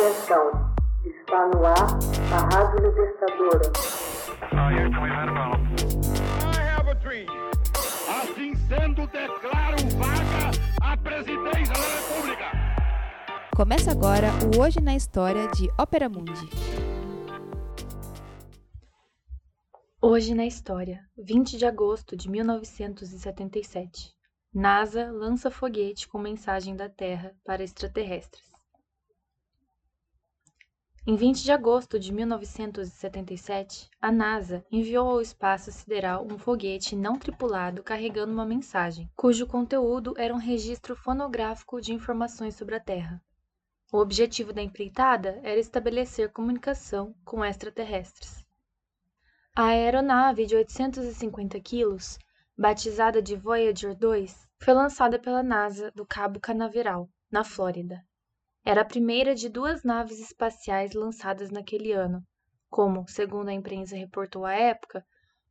[0.00, 0.74] Atenção,
[1.04, 1.76] está no ar
[2.32, 3.70] a Rádio Libertadora.
[8.08, 10.50] Assim sendo, declaro vaga
[10.80, 12.46] a presidência da República.
[13.54, 16.48] Começa agora o Hoje na História de Ópera Mundi.
[20.00, 24.14] Hoje na História, 20 de agosto de 1977.
[24.54, 28.49] NASA lança foguete com mensagem da Terra para extraterrestres.
[31.10, 37.18] Em 20 de agosto de 1977, a NASA enviou ao espaço sideral um foguete não
[37.18, 43.20] tripulado carregando uma mensagem, cujo conteúdo era um registro fonográfico de informações sobre a Terra.
[43.92, 48.46] O objetivo da empreitada era estabelecer comunicação com extraterrestres.
[49.52, 52.20] A aeronave de 850 quilos,
[52.56, 58.00] batizada de Voyager 2, foi lançada pela NASA do Cabo Canaveral, na Flórida.
[58.64, 62.22] Era a primeira de duas naves espaciais lançadas naquele ano,
[62.68, 65.04] como, segundo a imprensa reportou à época,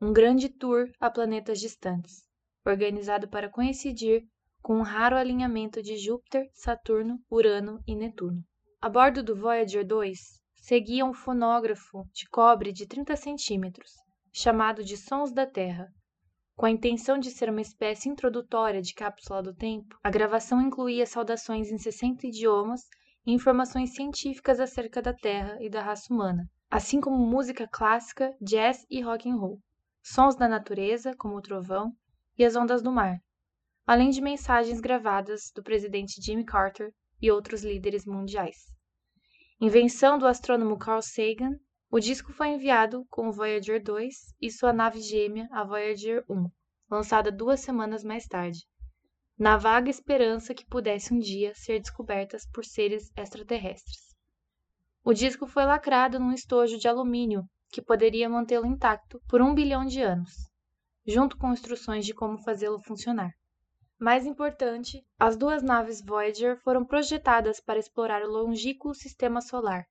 [0.00, 2.22] um grande tour a planetas distantes,
[2.64, 4.24] organizado para coincidir
[4.62, 8.44] com um raro alinhamento de Júpiter, Saturno, Urano e Netuno.
[8.80, 13.90] A bordo do Voyager 2 seguia um fonógrafo de cobre de 30 centímetros,
[14.32, 15.92] chamado de Sons da Terra,
[16.62, 21.04] com a intenção de ser uma espécie introdutória de cápsula do tempo, a gravação incluía
[21.04, 22.82] saudações em 60 idiomas
[23.26, 28.86] e informações científicas acerca da Terra e da raça humana, assim como música clássica, jazz
[28.88, 29.58] e rock and roll,
[30.04, 31.90] sons da natureza, como o trovão
[32.38, 33.18] e as ondas do mar,
[33.84, 38.58] além de mensagens gravadas do presidente Jimmy Carter e outros líderes mundiais.
[39.60, 41.56] Invenção do astrônomo Carl Sagan
[41.94, 46.50] o disco foi enviado com o Voyager 2 e sua nave gêmea, a Voyager 1,
[46.90, 48.60] lançada duas semanas mais tarde,
[49.38, 54.16] na vaga esperança que pudesse um dia ser descobertas por seres extraterrestres.
[55.04, 59.84] O disco foi lacrado num estojo de alumínio que poderia mantê-lo intacto por um bilhão
[59.84, 60.32] de anos,
[61.06, 63.32] junto com instruções de como fazê-lo funcionar.
[63.98, 69.84] Mais importante, as duas naves Voyager foram projetadas para explorar o longínquo sistema solar,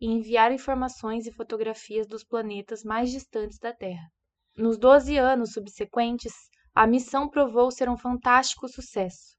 [0.00, 4.10] e enviar informações e fotografias dos planetas mais distantes da Terra.
[4.56, 6.32] Nos 12 anos subsequentes,
[6.74, 9.36] a missão provou ser um fantástico sucesso.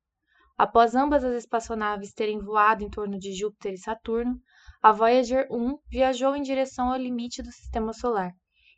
[0.57, 4.41] Após ambas as espaçonaves terem voado em torno de Júpiter e Saturno,
[4.81, 8.31] a Voyager 1 viajou em direção ao limite do sistema solar,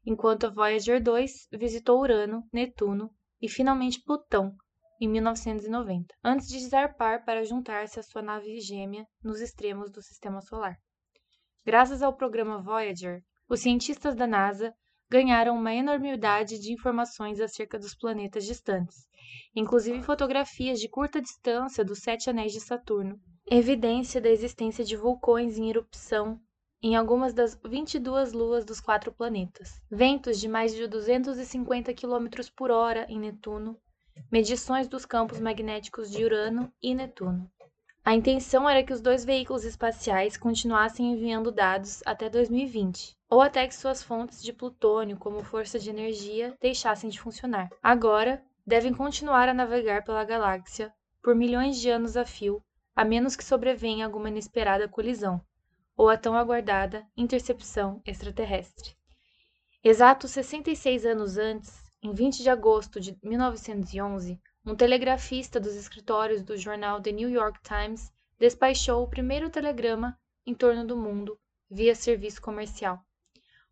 [0.06, 3.10] enquanto a Voyager 2 visitou Urano, Netuno
[3.42, 4.54] e finalmente Plutão
[5.02, 10.42] em 1990, antes de zarpar para juntar-se à sua nave gêmea nos extremos do sistema
[10.42, 10.76] solar.
[11.66, 14.74] Graças ao programa Voyager, os cientistas da NASA
[15.10, 19.08] ganharam uma enormidade de informações acerca dos planetas distantes,
[19.56, 23.20] inclusive fotografias de curta distância dos sete anéis de Saturno,
[23.50, 26.40] evidência da existência de vulcões em erupção
[26.82, 32.72] em algumas das 22 luas dos quatro planetas, ventos de mais de 250 km por
[32.72, 33.78] hora em Netuno,
[34.32, 37.52] medições dos campos magnéticos de Urano e Netuno.
[38.04, 43.68] A intenção era que os dois veículos espaciais continuassem enviando dados até 2020, ou até
[43.68, 47.70] que suas fontes de plutônio como força de energia deixassem de funcionar.
[47.84, 52.64] Agora, devem continuar a navegar pela galáxia por milhões de anos a fio,
[52.96, 55.42] a menos que sobrevenha alguma inesperada colisão,
[55.96, 58.96] ou a tão aguardada intercepção extraterrestre.
[59.84, 66.56] Exatos 66 anos antes, em 20 de agosto de 1911, um telegrafista dos escritórios do
[66.56, 70.16] jornal The New York Times despachou o primeiro telegrama
[70.46, 73.04] em torno do mundo via serviço comercial.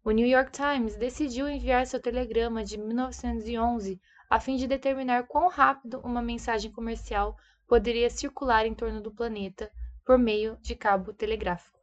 [0.03, 5.49] O New York Times decidiu enviar seu telegrama de 1911 a fim de determinar quão
[5.49, 7.37] rápido uma mensagem comercial
[7.67, 9.71] poderia circular em torno do planeta
[10.03, 11.79] por meio de cabo telegráfico.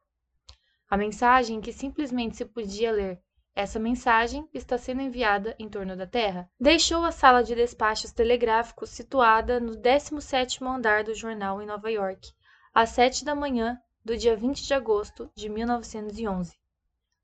[0.91, 3.23] A mensagem, que simplesmente se podia ler
[3.55, 6.51] essa mensagem está sendo enviada em torno da Terra.
[6.59, 12.33] Deixou a sala de despachos telegráficos situada no 17º andar do jornal em Nova York,
[12.75, 16.53] às 7 da manhã do dia 20 de agosto de 1911.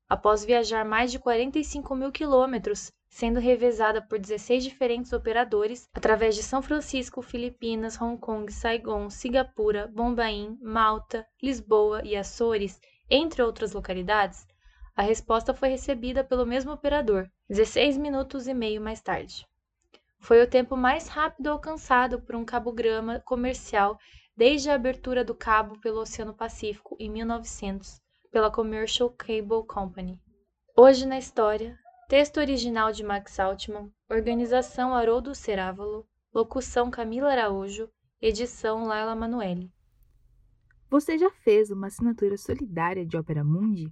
[0.07, 6.43] Após viajar mais de 45 mil quilômetros, sendo revezada por 16 diferentes operadores através de
[6.43, 12.79] São Francisco, Filipinas, Hong Kong, Saigon, Singapura, Bombaim, Malta, Lisboa e Açores,
[13.09, 14.47] entre outras localidades,
[14.95, 19.47] a resposta foi recebida pelo mesmo operador, 16 minutos e meio mais tarde.
[20.19, 23.97] Foi o tempo mais rápido alcançado por um cabograma comercial
[24.35, 28.01] desde a abertura do cabo pelo Oceano Pacífico em 1900
[28.31, 30.19] pela Commercial Cable Company.
[30.75, 31.77] Hoje na história,
[32.07, 37.89] texto original de Max Altman, organização Haroldo Cerávalo, locução Camila Araújo,
[38.21, 39.71] edição Laila Manuelle.
[40.89, 43.91] Você já fez uma assinatura solidária de Opera Mundi?